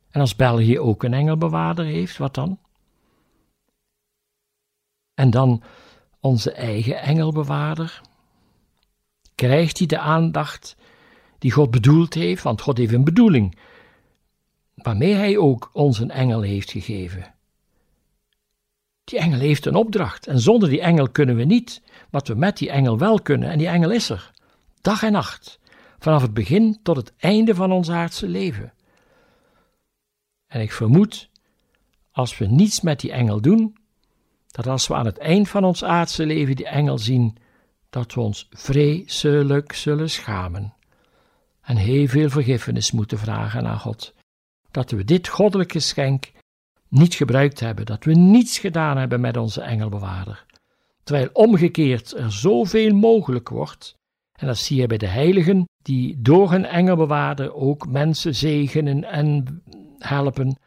En 0.10 0.22
als 0.22 0.36
België 0.36 0.80
ook 0.80 1.04
een 1.04 1.14
engelbewaarder 1.14 1.86
heeft, 1.86 2.18
wat 2.18 2.34
dan? 2.34 2.60
En 5.14 5.30
dan 5.30 5.64
onze 6.20 6.52
eigen 6.52 7.02
engelbewaarder. 7.02 8.02
Krijgt 9.36 9.78
hij 9.78 9.88
de 9.88 10.00
aandacht 10.00 10.76
die 11.42 11.52
God 11.52 11.72
bedoeld 11.72 12.14
heeft, 12.14 12.44
want 12.44 12.62
God 12.62 12.78
heeft 12.78 12.94
een 12.94 13.04
bedoeling, 13.04 13.58
waarmee 14.76 15.14
hij 15.14 15.38
ook 15.38 15.70
ons 15.74 16.00
een 16.00 16.12
engel 16.12 16.42
heeft 16.42 16.72
gegeven. 16.72 17.34
Die 19.04 19.20
engel 19.20 19.40
heeft 19.40 19.66
een 19.66 19.76
opdracht 19.76 20.28
en 20.28 20.40
zonder 20.40 20.70
die 20.70 20.82
engel 20.82 21.10
kunnen 21.10 21.36
we 21.36 21.44
niet 21.44 21.82
wat 22.10 22.28
we 22.28 22.36
met 22.36 22.58
die 22.58 22.70
engel 22.70 22.98
wel 22.98 23.22
kunnen 23.22 23.50
en 23.50 23.58
die 23.58 23.68
engel 23.68 23.92
is 23.92 24.10
er, 24.10 24.32
dag 24.82 25.04
en 25.04 25.12
nacht, 25.12 25.60
vanaf 26.00 26.22
het 26.22 26.34
begin 26.34 26.80
tot 26.84 26.96
het 26.96 27.14
einde 27.18 27.56
van 27.56 27.72
ons 27.72 27.90
aardse 27.90 28.28
leven. 28.28 28.74
En 30.48 30.62
ik 30.62 30.72
vermoed, 30.72 31.30
als 32.12 32.38
we 32.38 32.46
niets 32.46 32.82
met 32.82 33.00
die 33.00 33.12
engel 33.12 33.42
doen, 33.42 33.78
dat 34.48 34.68
als 34.68 34.88
we 34.88 34.96
aan 34.96 35.06
het 35.06 35.18
eind 35.18 35.50
van 35.50 35.64
ons 35.64 35.84
aardse 35.84 36.26
leven 36.26 36.56
die 36.56 36.68
engel 36.68 36.98
zien, 36.98 37.38
dat 37.90 38.14
we 38.14 38.22
ons 38.22 38.48
vreselijk 38.52 39.74
zullen 39.74 40.10
schamen 40.10 40.74
en 41.62 41.76
heel 41.76 42.08
veel 42.08 42.30
vergiffenis 42.30 42.92
moeten 42.92 43.18
vragen 43.18 43.68
aan 43.68 43.80
God. 43.80 44.14
Dat 44.72 44.92
we 44.92 45.04
dit 45.04 45.28
goddelijke 45.28 45.80
geschenk 45.80 46.32
niet 46.88 47.14
gebruikt 47.14 47.60
hebben, 47.60 47.86
dat 47.86 48.04
we 48.04 48.14
niets 48.14 48.60
gedaan 48.60 48.98
hebben 48.98 49.22
met 49.22 49.38
onze 49.38 49.62
engelbewaarder. 49.62 50.46
Terwijl 51.04 51.30
omgekeerd 51.34 52.18
er 52.18 52.32
zoveel 52.32 52.94
mogelijk 52.96 53.50
wordt, 53.50 53.96
en 54.32 54.48
dat 54.48 54.58
zie 54.58 54.82
je 54.82 54.88
bij 54.88 54.98
de 54.98 55.08
heiligen, 55.08 55.70
die 55.82 56.22
door 56.22 56.52
hun 56.52 56.66
engelbewaarder 56.66 57.54
ook 57.54 57.88
mensen 57.88 58.36
zegenen 58.36 59.04
en 59.04 59.62
helpen, 60.00 60.58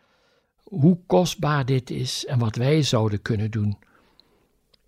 hoe 0.63 0.99
kostbaar 1.07 1.67
dit 1.67 1.91
is 1.91 2.27
en 2.27 2.39
wat 2.39 2.57
wij 2.57 2.83
zouden 2.83 3.23
kunnen 3.23 3.51
doen. 3.51 3.79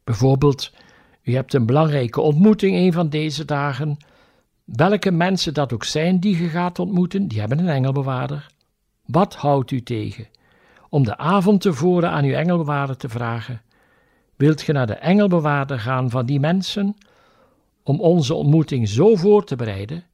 Bijvoorbeeld, 0.04 0.72
u 1.22 1.34
hebt 1.34 1.54
een 1.54 1.66
belangrijke 1.66 2.20
ontmoeting 2.20 2.76
een 2.76 2.92
van 2.92 3.08
deze 3.08 3.44
dagen. 3.44 3.96
Welke 4.66 5.10
mensen 5.10 5.54
dat 5.54 5.72
ook 5.72 5.84
zijn 5.84 6.20
die 6.20 6.42
je 6.42 6.48
gaat 6.48 6.78
ontmoeten, 6.78 7.28
die 7.28 7.40
hebben 7.40 7.58
een 7.58 7.68
engelbewaarder. 7.68 8.46
Wat 9.04 9.34
houdt 9.34 9.70
u 9.70 9.82
tegen? 9.82 10.28
Om 10.88 11.04
de 11.04 11.16
avond 11.16 11.60
tevoren 11.60 12.10
aan 12.10 12.24
uw 12.24 12.32
engelbewaarder 12.32 12.96
te 12.96 13.08
vragen: 13.08 13.62
Wilt 14.36 14.62
ge 14.62 14.72
naar 14.72 14.86
de 14.86 14.94
engelbewaarder 14.94 15.78
gaan 15.78 16.10
van 16.10 16.26
die 16.26 16.40
mensen? 16.40 16.96
Om 17.82 18.00
onze 18.00 18.34
ontmoeting 18.34 18.88
zo 18.88 19.16
voor 19.16 19.44
te 19.44 19.56
bereiden 19.56 20.04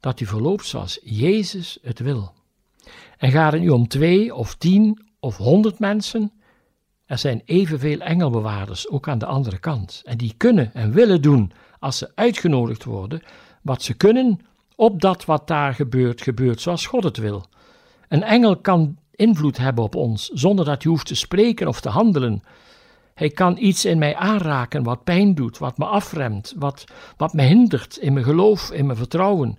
dat 0.00 0.20
u 0.20 0.26
verloopt 0.26 0.66
zoals 0.66 1.00
Jezus 1.02 1.78
het 1.82 1.98
wil. 1.98 2.32
En 3.18 3.30
gaat 3.30 3.52
het 3.52 3.60
nu 3.60 3.68
om 3.68 3.88
twee 3.88 4.34
of 4.34 4.54
tien 4.54 5.06
of 5.20 5.36
honderd 5.36 5.78
mensen? 5.78 6.32
Er 7.06 7.18
zijn 7.18 7.42
evenveel 7.44 8.00
engelbewaarders 8.00 8.88
ook 8.88 9.08
aan 9.08 9.18
de 9.18 9.26
andere 9.26 9.58
kant. 9.58 10.02
En 10.04 10.16
die 10.16 10.34
kunnen 10.36 10.74
en 10.74 10.92
willen 10.92 11.22
doen, 11.22 11.52
als 11.78 11.98
ze 11.98 12.12
uitgenodigd 12.14 12.84
worden, 12.84 13.22
wat 13.66 13.82
ze 13.82 13.94
kunnen, 13.94 14.40
op 14.76 15.00
dat 15.00 15.24
wat 15.24 15.46
daar 15.46 15.74
gebeurt, 15.74 16.22
gebeurt 16.22 16.60
zoals 16.60 16.86
God 16.86 17.04
het 17.04 17.16
wil. 17.16 17.44
Een 18.08 18.22
engel 18.22 18.56
kan 18.56 18.96
invloed 19.10 19.56
hebben 19.56 19.84
op 19.84 19.94
ons, 19.94 20.28
zonder 20.28 20.64
dat 20.64 20.82
hij 20.82 20.92
hoeft 20.92 21.06
te 21.06 21.14
spreken 21.14 21.68
of 21.68 21.80
te 21.80 21.88
handelen. 21.88 22.42
Hij 23.14 23.30
kan 23.30 23.56
iets 23.58 23.84
in 23.84 23.98
mij 23.98 24.16
aanraken 24.16 24.82
wat 24.82 25.04
pijn 25.04 25.34
doet, 25.34 25.58
wat 25.58 25.78
me 25.78 25.84
afremt, 25.84 26.54
wat, 26.56 26.84
wat 27.16 27.32
me 27.32 27.42
hindert 27.42 27.96
in 27.96 28.12
mijn 28.12 28.24
geloof, 28.24 28.70
in 28.70 28.86
mijn 28.86 28.98
vertrouwen, 28.98 29.58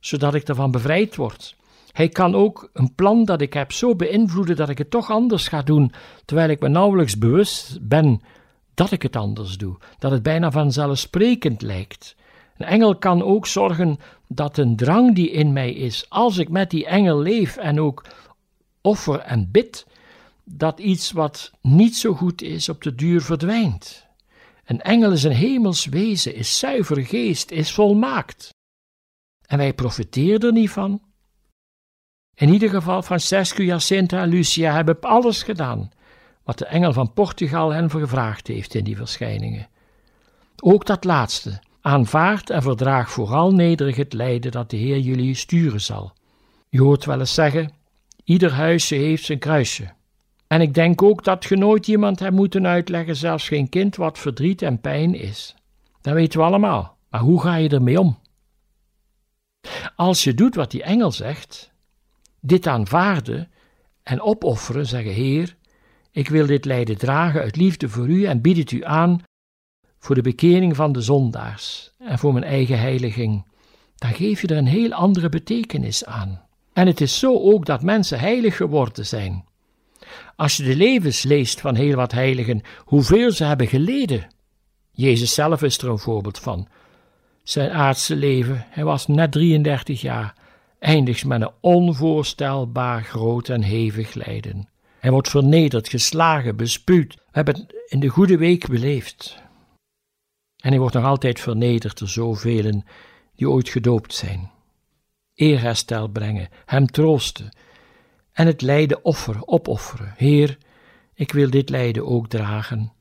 zodat 0.00 0.34
ik 0.34 0.48
ervan 0.48 0.70
bevrijd 0.70 1.16
word. 1.16 1.56
Hij 1.92 2.08
kan 2.08 2.34
ook 2.34 2.70
een 2.72 2.94
plan 2.94 3.24
dat 3.24 3.40
ik 3.40 3.52
heb 3.52 3.72
zo 3.72 3.94
beïnvloeden 3.94 4.56
dat 4.56 4.68
ik 4.68 4.78
het 4.78 4.90
toch 4.90 5.10
anders 5.10 5.48
ga 5.48 5.62
doen, 5.62 5.92
terwijl 6.24 6.50
ik 6.50 6.60
me 6.60 6.68
nauwelijks 6.68 7.18
bewust 7.18 7.78
ben 7.88 8.20
dat 8.74 8.90
ik 8.90 9.02
het 9.02 9.16
anders 9.16 9.56
doe, 9.56 9.76
dat 9.98 10.10
het 10.10 10.22
bijna 10.22 10.50
vanzelfsprekend 10.50 11.62
lijkt. 11.62 12.16
Een 12.58 12.66
engel 12.66 12.96
kan 12.96 13.22
ook 13.22 13.46
zorgen 13.46 13.98
dat 14.26 14.58
een 14.58 14.76
drang 14.76 15.14
die 15.14 15.30
in 15.30 15.52
mij 15.52 15.72
is, 15.72 16.10
als 16.10 16.38
ik 16.38 16.48
met 16.48 16.70
die 16.70 16.86
engel 16.86 17.18
leef 17.18 17.56
en 17.56 17.80
ook 17.80 18.04
offer 18.80 19.18
en 19.18 19.50
bid, 19.50 19.86
dat 20.44 20.78
iets 20.78 21.12
wat 21.12 21.52
niet 21.60 21.96
zo 21.96 22.14
goed 22.14 22.42
is 22.42 22.68
op 22.68 22.82
de 22.82 22.94
duur 22.94 23.22
verdwijnt. 23.22 24.06
Een 24.64 24.80
engel 24.80 25.12
is 25.12 25.22
een 25.22 25.32
hemels 25.32 25.86
wezen, 25.86 26.34
is 26.34 26.58
zuiver 26.58 27.06
geest, 27.06 27.50
is 27.50 27.72
volmaakt. 27.72 28.54
En 29.46 29.58
wij 29.58 29.74
profiteren 29.74 30.40
er 30.40 30.52
niet 30.52 30.70
van. 30.70 31.00
In 32.34 32.48
ieder 32.48 32.70
geval, 32.70 33.02
Francesco, 33.02 33.62
Jacinta 33.62 34.22
en 34.22 34.28
Lucia 34.28 34.72
hebben 34.72 35.00
alles 35.00 35.42
gedaan 35.42 35.90
wat 36.42 36.58
de 36.58 36.66
engel 36.66 36.92
van 36.92 37.12
Portugal 37.12 37.70
hen 37.70 37.90
gevraagd 37.90 38.46
heeft 38.46 38.74
in 38.74 38.84
die 38.84 38.96
verschijningen. 38.96 39.68
Ook 40.56 40.86
dat 40.86 41.04
laatste, 41.04 41.60
aanvaard 41.86 42.50
en 42.50 42.62
verdraag 42.62 43.10
vooral 43.10 43.52
nederig 43.52 43.96
het 43.96 44.12
lijden 44.12 44.52
dat 44.52 44.70
de 44.70 44.76
Heer 44.76 44.98
jullie 44.98 45.34
sturen 45.34 45.80
zal. 45.80 46.12
Je 46.68 46.80
hoort 46.80 47.04
wel 47.04 47.18
eens 47.18 47.34
zeggen, 47.34 47.72
ieder 48.24 48.52
huisje 48.52 48.94
heeft 48.94 49.24
zijn 49.24 49.38
kruisje. 49.38 49.92
En 50.46 50.60
ik 50.60 50.74
denk 50.74 51.02
ook 51.02 51.24
dat 51.24 51.44
je 51.44 51.56
nooit 51.56 51.88
iemand 51.88 52.18
hebt 52.18 52.34
moeten 52.34 52.66
uitleggen, 52.66 53.16
zelfs 53.16 53.48
geen 53.48 53.68
kind, 53.68 53.96
wat 53.96 54.18
verdriet 54.18 54.62
en 54.62 54.80
pijn 54.80 55.14
is. 55.14 55.54
Dat 56.00 56.14
weten 56.14 56.38
we 56.38 56.44
allemaal. 56.44 56.96
Maar 57.10 57.20
hoe 57.20 57.40
ga 57.40 57.54
je 57.54 57.68
ermee 57.68 58.00
om? 58.00 58.18
Als 59.96 60.24
je 60.24 60.34
doet 60.34 60.54
wat 60.54 60.70
die 60.70 60.82
engel 60.82 61.12
zegt, 61.12 61.72
dit 62.40 62.66
aanvaarden 62.66 63.50
en 64.02 64.20
opofferen, 64.20 64.86
zeggen: 64.86 65.12
Heer, 65.12 65.56
ik 66.10 66.28
wil 66.28 66.46
dit 66.46 66.64
lijden 66.64 66.98
dragen 66.98 67.40
uit 67.40 67.56
liefde 67.56 67.88
voor 67.88 68.08
u 68.08 68.24
en 68.24 68.40
bied 68.40 68.56
het 68.56 68.70
u 68.70 68.84
aan 68.84 69.20
voor 70.06 70.14
de 70.14 70.22
bekering 70.22 70.76
van 70.76 70.92
de 70.92 71.00
zondaars 71.00 71.90
en 71.98 72.18
voor 72.18 72.32
mijn 72.32 72.44
eigen 72.44 72.78
heiliging, 72.78 73.46
dan 73.96 74.14
geef 74.14 74.40
je 74.40 74.46
er 74.46 74.56
een 74.56 74.66
heel 74.66 74.92
andere 74.92 75.28
betekenis 75.28 76.04
aan. 76.04 76.42
En 76.72 76.86
het 76.86 77.00
is 77.00 77.18
zo 77.18 77.40
ook 77.40 77.66
dat 77.66 77.82
mensen 77.82 78.18
heilig 78.18 78.56
geworden 78.56 79.06
zijn. 79.06 79.44
Als 80.36 80.56
je 80.56 80.62
de 80.62 80.76
levens 80.76 81.22
leest 81.22 81.60
van 81.60 81.74
heel 81.74 81.94
wat 81.94 82.12
heiligen, 82.12 82.62
hoeveel 82.78 83.30
ze 83.32 83.44
hebben 83.44 83.66
geleden. 83.66 84.26
Jezus 84.90 85.34
zelf 85.34 85.62
is 85.62 85.78
er 85.78 85.88
een 85.88 85.98
voorbeeld 85.98 86.38
van. 86.38 86.68
Zijn 87.42 87.70
aardse 87.70 88.16
leven, 88.16 88.66
hij 88.68 88.84
was 88.84 89.06
net 89.06 89.32
33 89.32 90.00
jaar, 90.00 90.34
eindigt 90.78 91.24
met 91.24 91.40
een 91.40 91.50
onvoorstelbaar 91.60 93.02
groot 93.02 93.48
en 93.48 93.62
hevig 93.62 94.14
lijden. 94.14 94.68
Hij 94.98 95.10
wordt 95.10 95.28
vernederd, 95.28 95.88
geslagen, 95.88 96.56
bespuwd. 96.56 97.14
We 97.14 97.22
hebben 97.30 97.54
het 97.54 97.74
in 97.88 98.00
de 98.00 98.08
goede 98.08 98.36
week 98.36 98.68
beleefd. 98.68 99.44
En 100.66 100.72
hij 100.72 100.80
wordt 100.80 100.94
nog 100.94 101.04
altijd 101.04 101.40
vernederd 101.40 101.98
door 101.98 102.08
zoveel 102.08 102.82
die 103.34 103.50
ooit 103.50 103.68
gedoopt 103.68 104.14
zijn. 104.14 104.50
Eerherstel 105.34 106.08
brengen, 106.08 106.48
hem 106.64 106.86
troosten 106.86 107.56
en 108.32 108.46
het 108.46 108.62
lijden 108.62 109.04
offer 109.04 109.46
opofferen. 109.46 110.14
Heer, 110.16 110.58
ik 111.14 111.32
wil 111.32 111.50
dit 111.50 111.68
lijden 111.68 112.06
ook 112.06 112.28
dragen, 112.28 112.92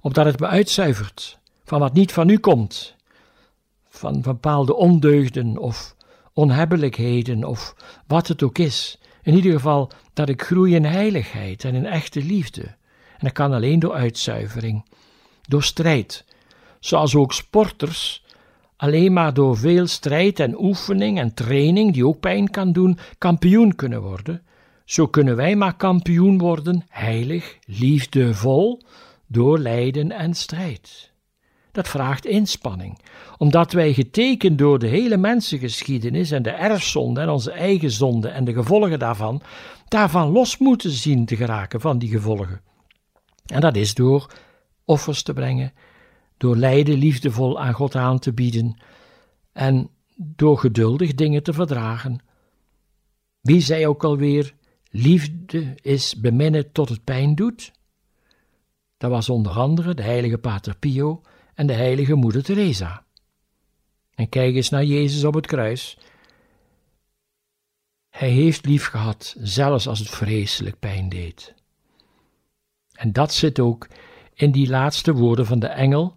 opdat 0.00 0.24
het 0.24 0.40
me 0.40 0.46
uitzuivert 0.46 1.38
van 1.64 1.80
wat 1.80 1.92
niet 1.92 2.12
van 2.12 2.28
u 2.28 2.38
komt, 2.38 2.96
van 3.88 4.20
bepaalde 4.20 4.74
ondeugden 4.74 5.58
of 5.58 5.96
onhebbelijkheden 6.32 7.44
of 7.44 7.74
wat 8.06 8.28
het 8.28 8.42
ook 8.42 8.58
is. 8.58 8.98
In 9.22 9.34
ieder 9.34 9.52
geval 9.52 9.90
dat 10.12 10.28
ik 10.28 10.42
groei 10.42 10.74
in 10.74 10.84
heiligheid 10.84 11.64
en 11.64 11.74
in 11.74 11.86
echte 11.86 12.22
liefde. 12.22 12.62
En 12.62 13.20
dat 13.20 13.32
kan 13.32 13.52
alleen 13.52 13.78
door 13.78 13.94
uitzuivering, 13.94 14.84
door 15.48 15.62
strijd. 15.62 16.24
Zoals 16.80 17.14
ook 17.14 17.32
sporters 17.32 18.24
alleen 18.76 19.12
maar 19.12 19.34
door 19.34 19.56
veel 19.56 19.86
strijd 19.86 20.40
en 20.40 20.60
oefening 20.60 21.18
en 21.18 21.34
training, 21.34 21.92
die 21.92 22.06
ook 22.06 22.20
pijn 22.20 22.50
kan 22.50 22.72
doen, 22.72 22.98
kampioen 23.18 23.74
kunnen 23.74 24.02
worden. 24.02 24.42
Zo 24.84 25.06
kunnen 25.06 25.36
wij 25.36 25.56
maar 25.56 25.76
kampioen 25.76 26.38
worden, 26.38 26.84
heilig, 26.88 27.58
liefdevol, 27.64 28.82
door 29.26 29.58
lijden 29.58 30.12
en 30.12 30.34
strijd. 30.34 31.12
Dat 31.72 31.88
vraagt 31.88 32.26
inspanning, 32.26 32.98
omdat 33.38 33.72
wij 33.72 33.92
getekend 33.92 34.58
door 34.58 34.78
de 34.78 34.86
hele 34.86 35.16
mensengeschiedenis 35.16 36.30
en 36.30 36.42
de 36.42 36.50
erfzonde 36.50 37.20
en 37.20 37.28
onze 37.28 37.52
eigen 37.52 37.90
zonde 37.90 38.28
en 38.28 38.44
de 38.44 38.52
gevolgen 38.52 38.98
daarvan, 38.98 39.42
daarvan 39.88 40.30
los 40.30 40.58
moeten 40.58 40.90
zien 40.90 41.24
te 41.24 41.36
geraken 41.36 41.80
van 41.80 41.98
die 41.98 42.08
gevolgen. 42.08 42.60
En 43.46 43.60
dat 43.60 43.76
is 43.76 43.94
door 43.94 44.30
offers 44.84 45.22
te 45.22 45.32
brengen, 45.32 45.72
door 46.36 46.56
lijden 46.56 46.98
liefdevol 46.98 47.60
aan 47.60 47.72
God 47.72 47.94
aan 47.94 48.18
te 48.18 48.32
bieden 48.32 48.76
en 49.52 49.90
door 50.16 50.58
geduldig 50.58 51.14
dingen 51.14 51.42
te 51.42 51.52
verdragen. 51.52 52.18
Wie 53.40 53.60
zei 53.60 53.86
ook 53.86 54.04
alweer, 54.04 54.54
liefde 54.90 55.74
is 55.82 56.14
beminnen 56.20 56.72
tot 56.72 56.88
het 56.88 57.04
pijn 57.04 57.34
doet? 57.34 57.72
Dat 58.96 59.10
was 59.10 59.28
onder 59.28 59.52
andere 59.52 59.94
de 59.94 60.02
heilige 60.02 60.38
Pater 60.38 60.76
Pio 60.76 61.22
en 61.54 61.66
de 61.66 61.72
heilige 61.72 62.14
moeder 62.14 62.42
Teresa. 62.42 63.04
En 64.14 64.28
kijk 64.28 64.54
eens 64.54 64.68
naar 64.68 64.84
Jezus 64.84 65.24
op 65.24 65.34
het 65.34 65.46
kruis. 65.46 65.98
Hij 68.08 68.30
heeft 68.30 68.66
lief 68.66 68.86
gehad, 68.86 69.36
zelfs 69.38 69.88
als 69.88 69.98
het 69.98 70.08
vreselijk 70.08 70.78
pijn 70.78 71.08
deed. 71.08 71.54
En 72.92 73.12
dat 73.12 73.34
zit 73.34 73.60
ook 73.60 73.88
in 74.34 74.52
die 74.52 74.68
laatste 74.68 75.12
woorden 75.12 75.46
van 75.46 75.58
de 75.58 75.66
engel 75.66 76.15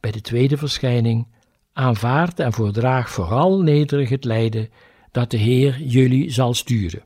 bij 0.00 0.10
de 0.10 0.20
tweede 0.20 0.56
verschijning. 0.56 1.26
Aanvaard 1.72 2.40
en 2.40 2.52
voordraag 2.52 3.10
vooral 3.10 3.60
nederig 3.60 4.08
het 4.08 4.24
lijden 4.24 4.68
dat 5.10 5.30
de 5.30 5.36
Heer 5.36 5.80
jullie 5.82 6.30
zal 6.30 6.54
sturen. 6.54 7.02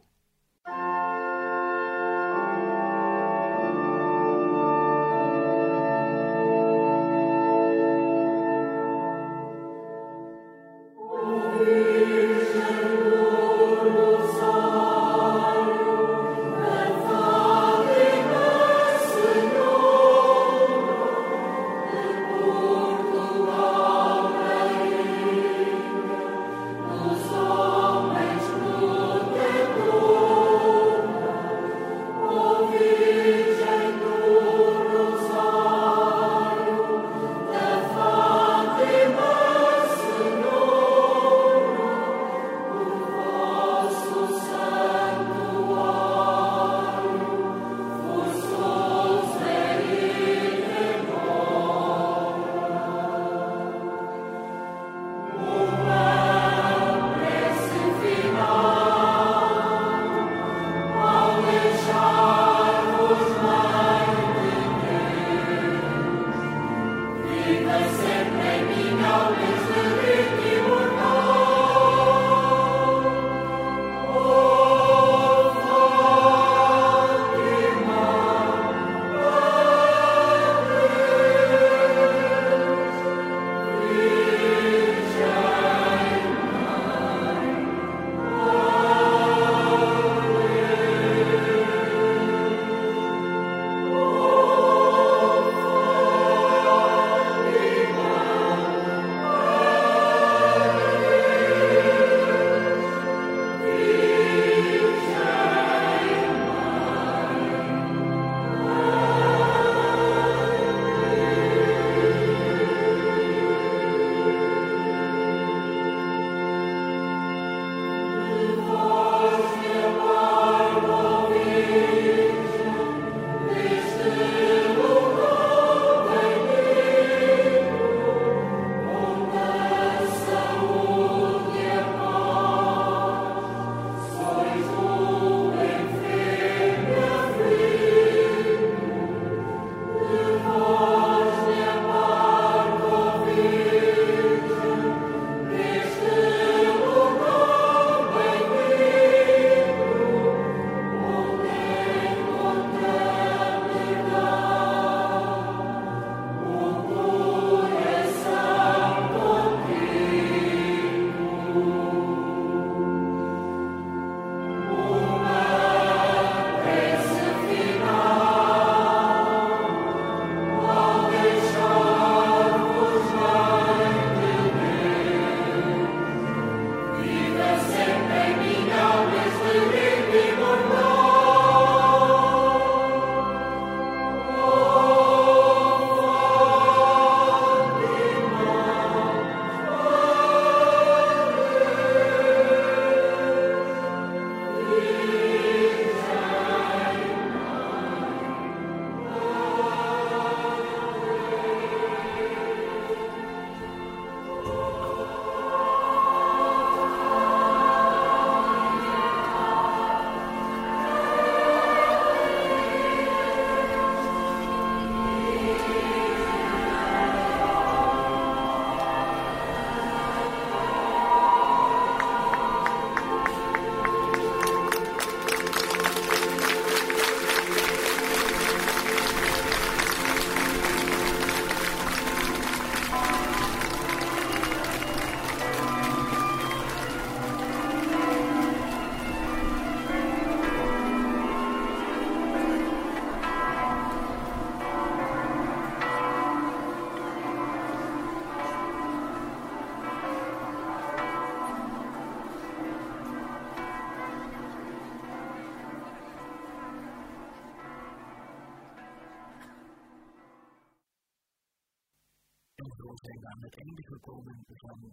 zijn 263.06 263.20
we 263.20 263.28
aan 263.32 263.46
het 263.48 263.56
einde 263.64 263.82
gekomen 263.92 264.36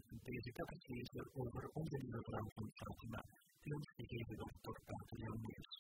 van 0.07 0.19
deze 0.29 0.51
catechese 0.51 1.21
over 1.41 1.63
onze 1.79 1.97
lieve 2.03 2.21
vrouw 2.27 2.47
van 2.55 2.67
Fatima, 2.79 3.21
die 3.61 3.73
ons 3.75 3.89
gegeven 3.97 4.35
wordt 4.41 4.63
door 4.65 4.79
Pater 4.85 5.17
Leonidas. 5.21 5.73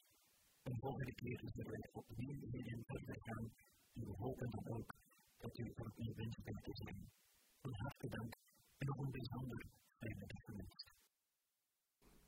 Een 0.63 0.79
volgende 0.83 1.13
keer 1.21 1.39
zullen 1.53 1.71
wij 1.71 1.89
opnieuw 1.91 2.39
in 2.45 2.51
hierin 2.51 2.83
verder 2.91 3.17
gaan 3.27 3.45
en 3.95 4.03
we 4.07 4.13
hopen 4.23 4.49
dan 4.55 4.65
ook 4.75 4.89
dat 5.43 5.57
u 5.57 5.63
er 5.63 5.85
opnieuw 5.85 6.13
bent 6.13 6.35
bij 6.43 6.59
te 6.67 6.73
zijn. 6.81 6.99
Een 7.61 7.75
hartelijk 7.83 8.15
dank 8.15 8.33
en 8.77 8.85
nog 8.87 8.97
een 8.97 9.11
bijzonder 9.11 9.61
fijne 9.99 10.25
dag 10.31 10.43
gewenst. 10.49 11.00